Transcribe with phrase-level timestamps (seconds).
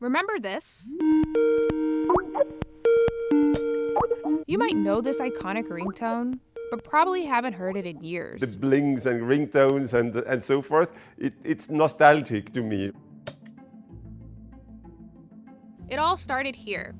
[0.00, 0.92] Remember this?
[4.46, 6.38] You might know this iconic ringtone,
[6.70, 8.40] but probably haven't heard it in years.
[8.40, 12.92] The blings and ringtones and, and so forth, it, it's nostalgic to me.
[15.88, 16.94] It all started here,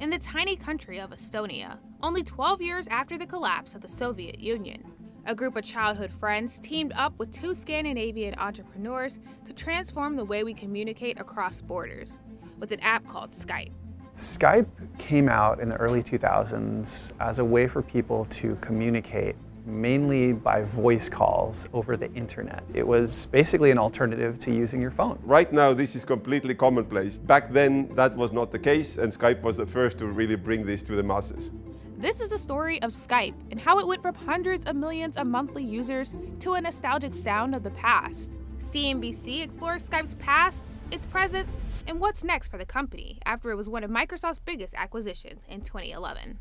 [0.00, 4.40] in the tiny country of Estonia, only 12 years after the collapse of the Soviet
[4.40, 4.95] Union.
[5.28, 10.44] A group of childhood friends teamed up with two Scandinavian entrepreneurs to transform the way
[10.44, 12.20] we communicate across borders
[12.60, 13.72] with an app called Skype.
[14.14, 19.34] Skype came out in the early 2000s as a way for people to communicate
[19.64, 22.62] mainly by voice calls over the internet.
[22.72, 25.18] It was basically an alternative to using your phone.
[25.24, 27.18] Right now, this is completely commonplace.
[27.18, 30.64] Back then, that was not the case, and Skype was the first to really bring
[30.64, 31.50] this to the masses.
[31.98, 35.26] This is the story of Skype and how it went from hundreds of millions of
[35.26, 38.36] monthly users to a nostalgic sound of the past.
[38.58, 41.48] CNBC explores Skype's past, its present,
[41.88, 45.62] and what's next for the company after it was one of Microsoft's biggest acquisitions in
[45.62, 46.38] 2011.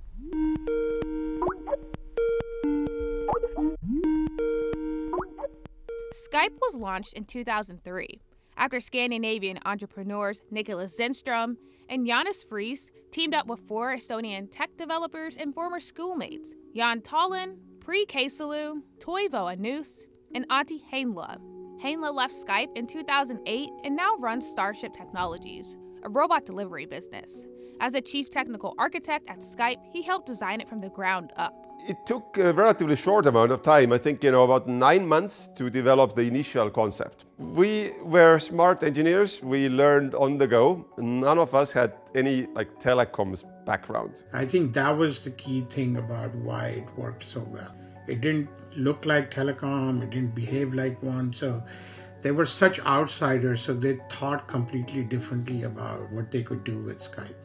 [6.29, 8.19] Skype was launched in 2003
[8.57, 11.57] after Scandinavian entrepreneurs Niklas Zennström
[11.89, 17.57] and Janus Friis teamed up with four Estonian tech developers and former schoolmates Jaan Tallinn,
[17.79, 21.39] Priit Kasesalu, Toivo Annus, and Ahti Heinla.
[21.81, 27.45] Heinla left Skype in 2008 and now runs Starship Technologies, a robot delivery business.
[27.79, 31.64] As a chief technical architect at Skype, he helped design it from the ground up.
[31.87, 35.47] It took a relatively short amount of time, I think, you know, about nine months
[35.55, 37.25] to develop the initial concept.
[37.37, 40.85] We were smart engineers, we learned on the go.
[40.97, 44.23] None of us had any like telecoms background.
[44.33, 47.71] I think that was the key thing about why it worked so well.
[48.07, 51.33] It didn't look like telecom, it didn't behave like one.
[51.33, 51.63] So
[52.23, 56.97] they were such outsiders, so they thought completely differently about what they could do with
[56.99, 57.35] Skype.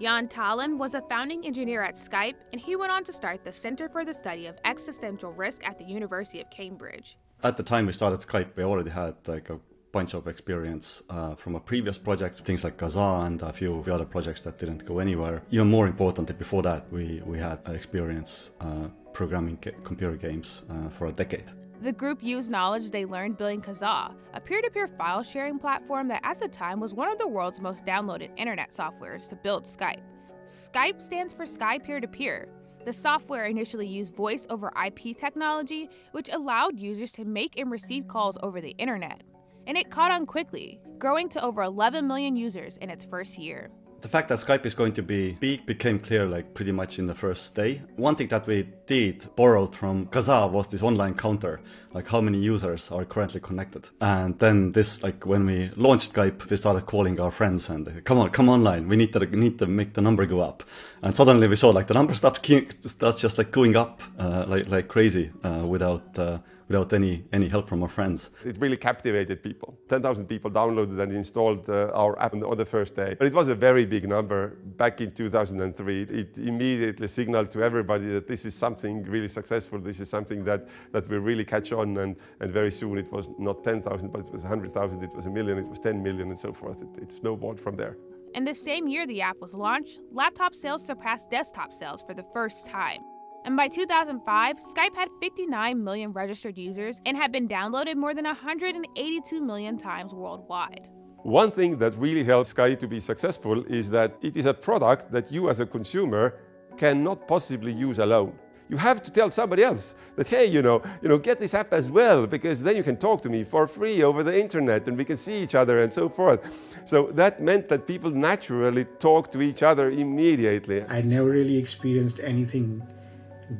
[0.00, 3.52] Jaan Tallinn was a founding engineer at Skype, and he went on to start the
[3.52, 7.16] Center for the Study of Existential Risk at the University of Cambridge.
[7.42, 9.58] At the time we started Skype, we already had like a
[9.92, 13.86] bunch of experience uh, from a previous project, things like Kazaa and a few of
[13.86, 15.42] the other projects that didn't go anywhere.
[15.50, 21.06] Even more importantly, before that, we, we had experience uh, programming computer games uh, for
[21.06, 21.50] a decade.
[21.82, 26.08] The group used knowledge they learned building Kazaa, a peer to peer file sharing platform
[26.08, 29.64] that at the time was one of the world's most downloaded internet softwares to build
[29.64, 30.00] Skype.
[30.46, 32.48] Skype stands for Sky Peer to Peer.
[32.86, 38.08] The software initially used voice over IP technology, which allowed users to make and receive
[38.08, 39.22] calls over the internet.
[39.66, 43.70] And it caught on quickly, growing to over 11 million users in its first year
[44.06, 47.08] the fact that Skype is going to be big became clear like pretty much in
[47.08, 47.82] the first day.
[47.96, 51.58] One thing that we did borrowed from Kazaa was this online counter,
[51.92, 53.88] like how many users are currently connected.
[54.00, 58.18] And then this, like when we launched Skype, we started calling our friends and come
[58.18, 58.86] on, come online.
[58.86, 60.62] We need to need to make the number go up.
[61.02, 62.38] And suddenly we saw like the number starts
[62.86, 66.16] starts just like going up uh, like like crazy uh, without.
[66.16, 66.38] Uh,
[66.68, 68.30] without any any help from our friends.
[68.44, 69.78] It really captivated people.
[69.88, 73.14] 10,000 people downloaded and installed uh, our app on the first day.
[73.18, 74.56] But it was a very big number.
[74.76, 79.78] Back in 2003, it immediately signaled to everybody that this is something really successful.
[79.78, 81.96] This is something that, that will really catch on.
[81.98, 85.30] And, and very soon it was not 10,000, but it was 100,000, it was a
[85.30, 86.82] million, it was 10 million, and so forth.
[86.82, 87.96] It, it snowballed from there.
[88.34, 92.24] In the same year the app was launched, laptop sales surpassed desktop sales for the
[92.34, 93.00] first time.
[93.46, 98.24] And by 2005, Skype had 59 million registered users and had been downloaded more than
[98.24, 100.88] 182 million times worldwide.
[101.22, 105.12] One thing that really helps Skype to be successful is that it is a product
[105.12, 106.40] that you as a consumer
[106.76, 108.36] cannot possibly use alone.
[108.68, 111.72] You have to tell somebody else that, hey, you know, you know, get this app
[111.72, 114.98] as well, because then you can talk to me for free over the internet and
[114.98, 116.40] we can see each other and so forth.
[116.84, 120.82] So that meant that people naturally talk to each other immediately.
[120.88, 122.82] I never really experienced anything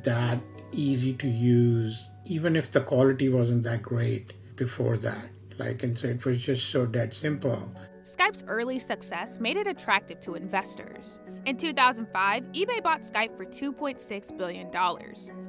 [0.03, 0.39] that
[0.73, 5.31] easy to use, even if the quality wasn't that great before that.
[5.59, 7.71] Like, and so it was just so dead simple.
[8.03, 11.19] Skype's early success made it attractive to investors.
[11.45, 14.71] In 2005, eBay bought Skype for $2.6 billion,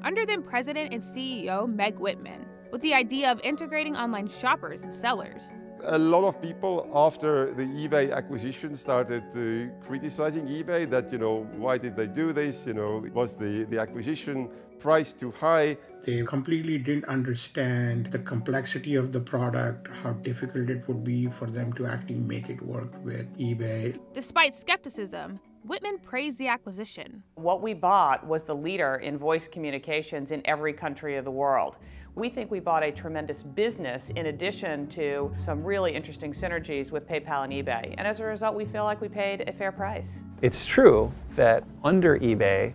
[0.04, 4.94] under then president and CEO Meg Whitman, with the idea of integrating online shoppers and
[4.94, 5.52] sellers
[5.84, 11.48] a lot of people after the eBay acquisition started uh, criticizing eBay that, you know,
[11.58, 12.68] why did they do this?
[12.68, 15.78] You know, was the, the acquisition price too high?
[16.04, 21.48] They completely didn't understand the complexity of the product, how difficult it would be for
[21.48, 24.00] them to actually make it work with eBay.
[24.14, 27.24] Despite skepticism, Whitman praised the acquisition.
[27.36, 31.76] What we bought was the leader in voice communications in every country of the world.
[32.16, 37.06] We think we bought a tremendous business in addition to some really interesting synergies with
[37.06, 37.94] PayPal and eBay.
[37.98, 40.22] And as a result, we feel like we paid a fair price.
[40.42, 42.72] It's true that under eBay,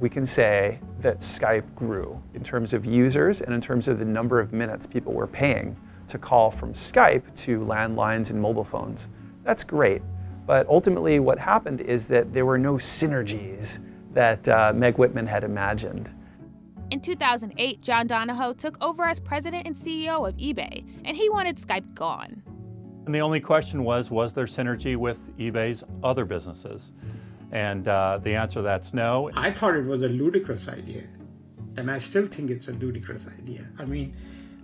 [0.00, 4.06] we can say that Skype grew in terms of users and in terms of the
[4.06, 5.76] number of minutes people were paying
[6.06, 9.10] to call from Skype to landlines and mobile phones.
[9.44, 10.00] That's great.
[10.46, 13.80] But ultimately, what happened is that there were no synergies
[14.12, 16.10] that uh, Meg Whitman had imagined.
[16.90, 21.56] In 2008, John Donahoe took over as president and CEO of eBay, and he wanted
[21.56, 22.42] Skype gone.
[23.06, 26.92] And the only question was was there synergy with eBay's other businesses?
[27.50, 29.30] And uh, the answer to that's no.
[29.34, 31.04] I thought it was a ludicrous idea,
[31.76, 33.66] and I still think it's a ludicrous idea.
[33.78, 34.14] I mean,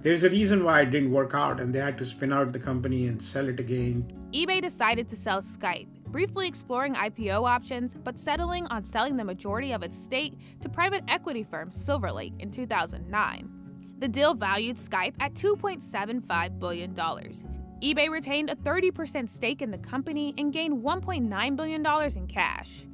[0.02, 2.58] there's a reason why it didn't work out, and they had to spin out the
[2.58, 4.12] company and sell it again.
[4.32, 9.72] eBay decided to sell Skype, briefly exploring IPO options, but settling on selling the majority
[9.72, 13.50] of its stake to private equity firm Silver Lake in 2009.
[13.98, 16.92] The deal valued Skype at $2.75 billion.
[16.92, 22.86] eBay retained a 30% stake in the company and gained $1.9 billion in cash.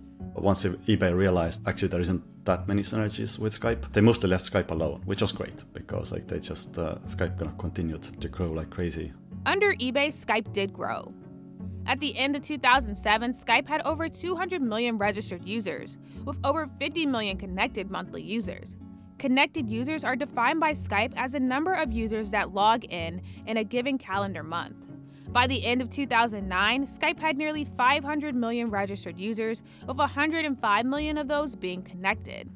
[0.43, 3.93] Once eBay realized actually there isn't that many synergies with Skype.
[3.93, 7.55] They mostly left Skype alone, which was great because like they just uh, Skype gonna
[7.59, 9.13] continued to grow like crazy.
[9.47, 11.13] Under eBay, Skype did grow.
[11.87, 17.07] At the end of 2007, Skype had over 200 million registered users, with over 50
[17.07, 18.77] million connected monthly users.
[19.19, 23.57] Connected users are defined by Skype as a number of users that log in in
[23.57, 24.77] a given calendar month.
[25.31, 31.19] By the end of 2009, Skype had nearly 500 million registered users, with 105 million
[31.19, 32.51] of those being connected.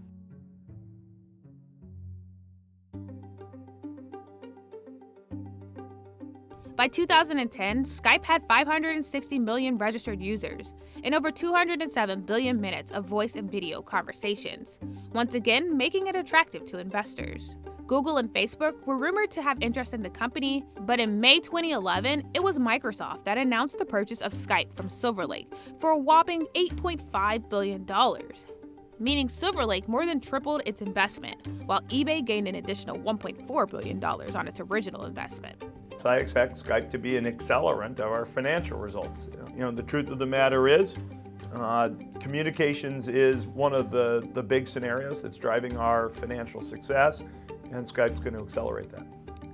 [6.75, 10.73] By 2010, Skype had 560 million registered users
[11.05, 14.81] and over 207 billion minutes of voice and video conversations,
[15.13, 17.57] once again making it attractive to investors.
[17.93, 22.23] Google and Facebook were rumored to have interest in the company, but in May 2011,
[22.33, 26.47] it was Microsoft that announced the purchase of Skype from Silver Lake for a whopping
[26.55, 27.87] $8.5 billion.
[28.99, 34.03] Meaning Silver Lake more than tripled its investment, while eBay gained an additional $1.4 billion
[34.03, 35.63] on its original investment.
[35.99, 39.29] So I expect Skype to be an accelerant of our financial results.
[39.53, 40.97] You know, the truth of the matter is,
[41.55, 47.23] uh, communications is one of the, the big scenarios that's driving our financial success
[47.73, 49.07] and Skype's going to accelerate that.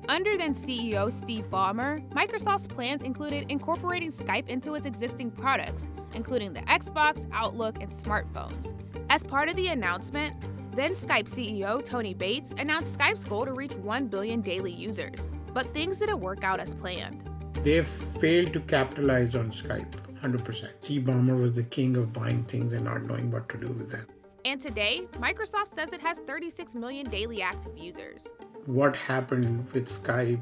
[0.08, 6.54] Under then CEO Steve Ballmer, Microsoft's plans included incorporating Skype into its existing products, including
[6.54, 8.74] the Xbox, Outlook, and smartphones.
[9.10, 10.34] As part of the announcement,
[10.74, 15.74] then Skype CEO Tony Bates announced Skype's goal to reach 1 billion daily users, but
[15.74, 17.28] things didn't work out as planned.
[17.62, 19.92] They've failed to capitalize on Skype
[20.22, 20.68] 100%.
[20.82, 23.90] Steve Ballmer was the king of buying things and not knowing what to do with
[23.90, 24.06] them.
[24.48, 28.28] And today, Microsoft says it has 36 million daily active users.
[28.64, 30.40] What happened with Skype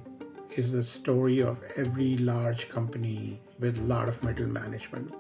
[0.56, 5.12] is the story of every large company with a lot of middle management.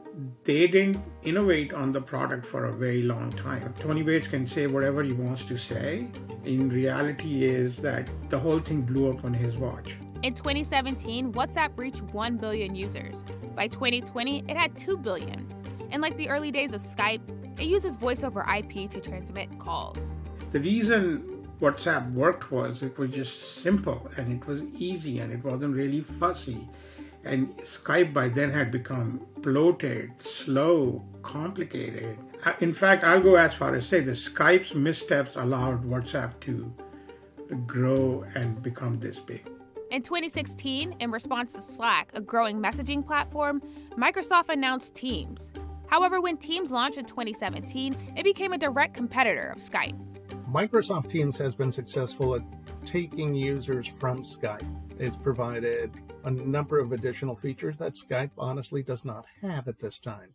[0.44, 3.74] They didn't innovate on the product for a very long time.
[3.76, 6.06] Tony Bates can say whatever he wants to say.
[6.44, 9.96] In reality is that the whole thing blew up on his watch.
[10.22, 13.24] In 2017, WhatsApp reached 1 billion users.
[13.56, 15.52] By 2020, it had 2 billion.
[15.90, 17.20] And like the early days of Skype,
[17.58, 20.12] it uses voice over IP to transmit calls.
[20.52, 25.42] The reason WhatsApp worked was it was just simple and it was easy and it
[25.42, 26.68] wasn't really fussy.
[27.24, 32.18] And Skype by then had become bloated, slow, complicated.
[32.60, 36.72] In fact, I'll go as far as say the Skype's missteps allowed WhatsApp to
[37.66, 39.48] grow and become this big.
[39.90, 43.62] In 2016, in response to Slack, a growing messaging platform,
[43.96, 45.52] Microsoft announced Teams,
[45.88, 49.96] However, when Teams launched in 2017, it became a direct competitor of Skype.
[50.50, 52.42] Microsoft Teams has been successful at
[52.84, 54.66] taking users from Skype.
[54.98, 55.92] It's provided
[56.24, 60.30] a number of additional features that Skype honestly does not have at this time.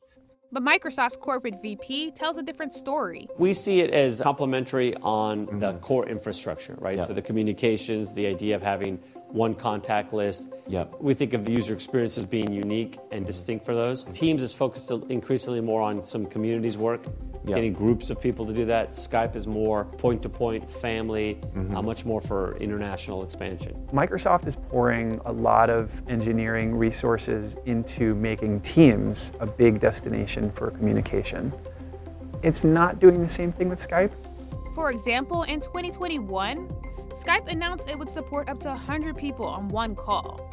[0.53, 3.27] But Microsoft's corporate VP tells a different story.
[3.37, 5.59] We see it as complementary on mm-hmm.
[5.59, 6.97] the core infrastructure, right?
[6.97, 7.07] Yeah.
[7.07, 8.99] So the communications, the idea of having
[9.33, 10.53] one contact list.
[10.67, 10.95] Yep.
[10.99, 14.03] We think of the user experience as being unique and distinct for those.
[14.13, 17.05] Teams is focused increasingly more on some communities work,
[17.45, 17.55] yep.
[17.55, 18.91] getting groups of people to do that.
[18.91, 21.75] Skype is more point to point, family, mm-hmm.
[21.75, 23.73] uh, much more for international expansion.
[23.93, 30.71] Microsoft is pouring a lot of engineering resources into making Teams a big destination for
[30.71, 31.51] communication.
[32.43, 34.11] It's not doing the same thing with Skype.
[34.73, 36.67] For example, in 2021,
[37.13, 40.49] Skype announced it would support up to 100 people on one call.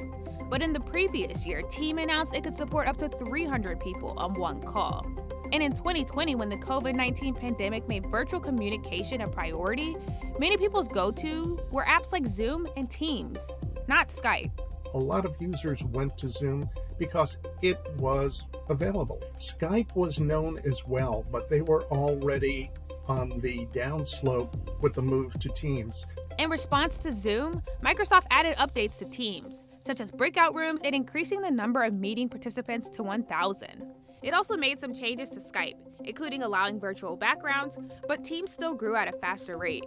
[0.50, 4.34] But in the previous year, Team announced it could support up to 300 people on
[4.34, 5.06] one call.
[5.52, 9.96] And in 2020, when the COVID 19 pandemic made virtual communication a priority,
[10.38, 13.38] many people's go to were apps like Zoom and Teams,
[13.86, 14.50] not Skype.
[14.94, 19.22] A lot of users went to Zoom because it was available.
[19.38, 22.70] Skype was known as well, but they were already
[23.08, 26.06] on the downslope with the move to Teams.
[26.38, 31.40] In response to Zoom, Microsoft added updates to Teams, such as breakout rooms and increasing
[31.40, 33.92] the number of meeting participants to 1,000.
[34.22, 38.96] It also made some changes to Skype, including allowing virtual backgrounds, but Teams still grew
[38.96, 39.86] at a faster rate.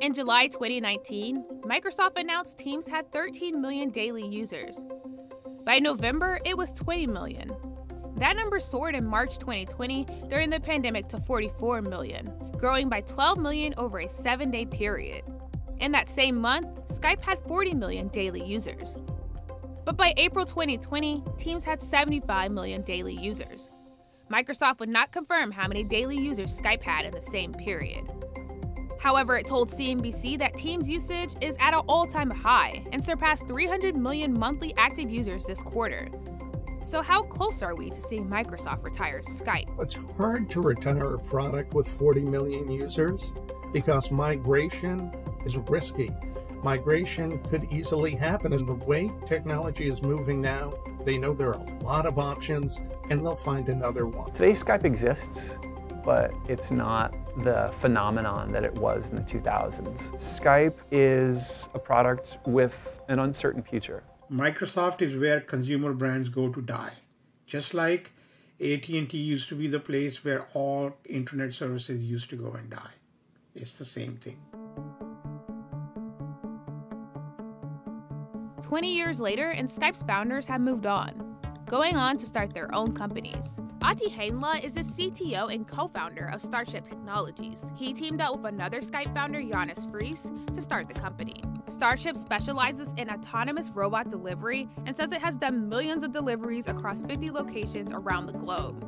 [0.00, 4.84] In July 2019, Microsoft announced Teams had 13 million daily users.
[5.64, 7.52] By November, it was 20 million.
[8.16, 12.32] That number soared in March 2020 during the pandemic to 44 million,
[12.62, 15.24] growing by 12 million over a seven day period.
[15.80, 18.96] In that same month, Skype had 40 million daily users.
[19.84, 23.72] But by April 2020, Teams had 75 million daily users.
[24.30, 28.04] Microsoft would not confirm how many daily users Skype had in the same period.
[29.00, 33.48] However, it told CNBC that Teams usage is at an all time high and surpassed
[33.48, 36.06] 300 million monthly active users this quarter.
[36.82, 39.68] So, how close are we to seeing Microsoft retire Skype?
[39.80, 43.34] It's hard to retire a product with 40 million users
[43.72, 45.12] because migration
[45.44, 46.10] is risky.
[46.64, 50.72] Migration could easily happen, and the way technology is moving now,
[51.04, 54.32] they know there are a lot of options and they'll find another one.
[54.32, 55.58] Today, Skype exists,
[56.04, 60.12] but it's not the phenomenon that it was in the 2000s.
[60.16, 64.02] Skype is a product with an uncertain future.
[64.32, 66.94] Microsoft is where consumer brands go to die.
[67.46, 68.12] Just like
[68.60, 72.94] AT&T used to be the place where all internet services used to go and die.
[73.54, 74.38] It's the same thing.
[78.62, 81.31] 20 years later, and Skype's founders have moved on,
[81.72, 83.58] going on to start their own companies.
[83.80, 87.64] Ahti Heinla is the CTO and co founder of Starship Technologies.
[87.76, 91.42] He teamed up with another Skype founder, Janus Friis, to start the company.
[91.68, 97.02] Starship specializes in autonomous robot delivery and says it has done millions of deliveries across
[97.04, 98.78] 50 locations around the globe.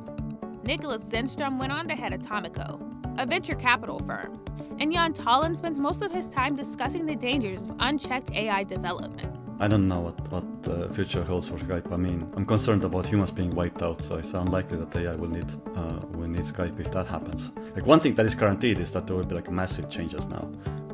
[0.63, 2.79] Niklas Zennström went on to head Atomico,
[3.19, 4.39] a venture capital firm,
[4.79, 9.44] and Jaan Tallinn spends most of his time discussing the dangers of unchecked AI development.
[9.57, 11.91] I don't know what, what the future holds for Skype.
[11.91, 15.29] I mean, I'm concerned about humans being wiped out, so it's unlikely that AI will
[15.29, 17.51] need uh, will need Skype if that happens.
[17.73, 20.49] Like one thing that is guaranteed is that there will be like massive changes now.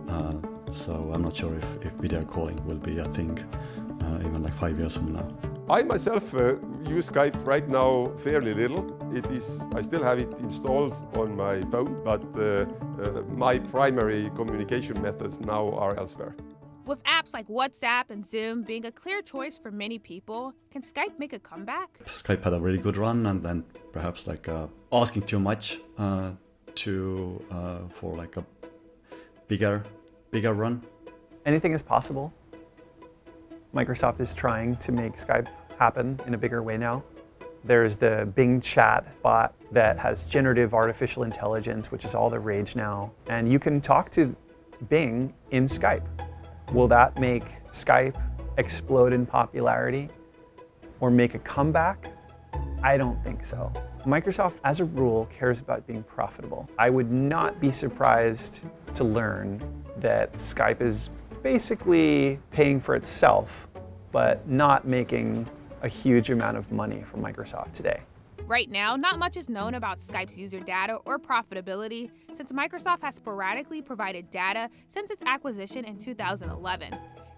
[0.08, 0.34] Uh,
[0.72, 3.38] so I'm not sure if, if video calling will be a thing
[4.04, 5.28] uh, even like five years from now.
[5.68, 6.56] I myself uh,
[6.88, 8.86] use Skype right now fairly little.
[9.16, 12.66] It is I still have it installed on my phone, but uh,
[13.02, 16.36] uh, my primary communication methods now are elsewhere.
[16.86, 21.20] With apps like WhatsApp and Zoom being a clear choice for many people, can Skype
[21.20, 22.00] make a comeback?
[22.06, 26.32] Skype had a really good run, and then perhaps like uh, asking too much uh,
[26.76, 28.46] to uh, for like a
[29.48, 29.84] bigger,
[30.32, 30.82] bigger run.
[31.46, 32.34] Anything is possible.
[33.76, 35.48] Microsoft is trying to make Skype
[35.78, 37.04] happen in a bigger way now.
[37.64, 42.76] There's the Bing chat bot that has generative artificial intelligence, which is all the rage
[42.76, 43.12] now.
[43.28, 44.36] And you can talk to
[44.90, 46.08] Bing in Skype.
[46.72, 48.16] Will that make Skype
[48.58, 50.08] explode in popularity
[51.02, 52.08] or make a comeback?
[52.82, 53.74] I don't think so.
[54.06, 56.70] Microsoft, as a rule, cares about being profitable.
[56.80, 58.62] I would not be surprised
[58.94, 59.62] to learn
[59.98, 61.10] that Skype is
[61.44, 63.68] basically paying for itself,
[64.14, 65.50] but not making
[65.82, 68.00] a huge amount of money for Microsoft today.
[68.52, 73.16] Right now, not much is known about Skype's user data or profitability since Microsoft has
[73.16, 76.94] sporadically provided data since its acquisition in 2011.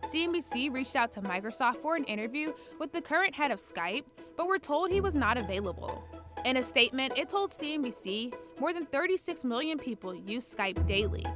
[0.05, 4.05] CNBC reached out to Microsoft for an interview with the current head of Skype,
[4.35, 6.03] but were told he was not available.
[6.45, 11.27] In a statement, it told CNBC more than 36 million people use Skype daily.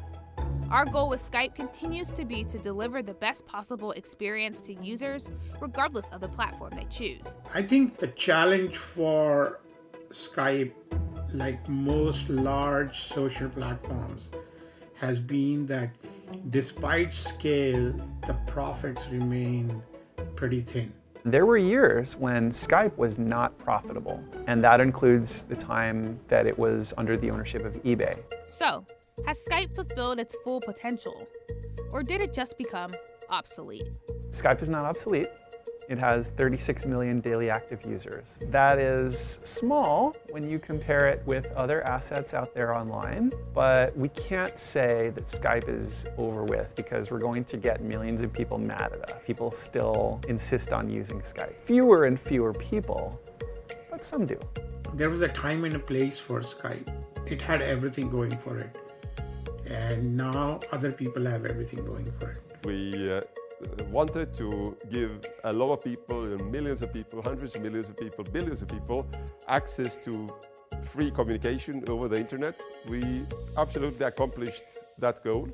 [0.71, 5.29] Our goal with Skype continues to be to deliver the best possible experience to users,
[5.61, 7.37] regardless of the platform they choose.
[7.53, 9.59] I think the challenge for
[10.17, 10.71] Skype,
[11.31, 14.29] like most large social platforms,
[14.95, 15.91] has been that
[16.49, 17.93] despite scale,
[18.25, 19.81] the profits remain
[20.35, 20.91] pretty thin.
[21.23, 26.57] There were years when Skype was not profitable, and that includes the time that it
[26.57, 28.17] was under the ownership of eBay.
[28.47, 28.85] So,
[29.27, 31.27] has Skype fulfilled its full potential?
[31.91, 32.95] Or did it just become
[33.29, 33.91] obsolete?
[34.31, 35.27] Skype is not obsolete.
[35.89, 38.37] It has 36 million daily active users.
[38.49, 44.09] That is small when you compare it with other assets out there online, but we
[44.09, 48.57] can't say that Skype is over with because we're going to get millions of people
[48.57, 49.25] mad at us.
[49.25, 51.57] People still insist on using Skype.
[51.61, 53.17] Fewer and fewer people,
[53.89, 54.37] but some do.
[54.93, 56.93] there was a time and a place for Skype.
[57.25, 58.75] It had everything going for it.
[59.69, 62.41] And now other people have everything going for it.
[62.65, 63.21] We uh,
[63.91, 66.21] wanted to give a lot of people,
[66.51, 69.07] millions of people, hundreds of millions of people, billions of people,
[69.47, 70.27] access to
[70.81, 72.61] free communication over the internet.
[72.87, 73.23] We
[73.57, 74.63] absolutely accomplished
[74.99, 75.49] that goal.